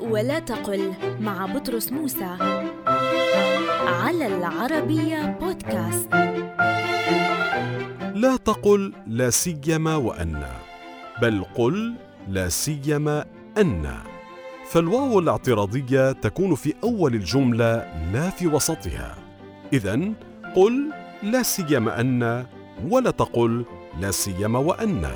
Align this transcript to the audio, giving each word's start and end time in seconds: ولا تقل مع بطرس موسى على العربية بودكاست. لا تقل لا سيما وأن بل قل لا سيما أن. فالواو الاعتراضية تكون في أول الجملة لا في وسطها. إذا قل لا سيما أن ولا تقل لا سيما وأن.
ولا 0.00 0.38
تقل 0.38 0.92
مع 1.20 1.46
بطرس 1.46 1.92
موسى 1.92 2.36
على 3.86 4.26
العربية 4.26 5.38
بودكاست. 5.40 6.08
لا 8.14 8.36
تقل 8.36 8.92
لا 9.06 9.30
سيما 9.30 9.96
وأن 9.96 10.46
بل 11.22 11.44
قل 11.54 11.94
لا 12.28 12.48
سيما 12.48 13.24
أن. 13.58 13.94
فالواو 14.70 15.18
الاعتراضية 15.18 16.12
تكون 16.12 16.54
في 16.54 16.74
أول 16.84 17.14
الجملة 17.14 17.86
لا 18.12 18.30
في 18.30 18.46
وسطها. 18.46 19.14
إذا 19.72 20.00
قل 20.56 20.92
لا 21.22 21.42
سيما 21.42 22.00
أن 22.00 22.46
ولا 22.90 23.10
تقل 23.10 23.64
لا 24.00 24.10
سيما 24.10 24.58
وأن. 24.58 25.10